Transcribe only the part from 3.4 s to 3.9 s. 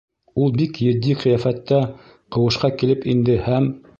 һәм: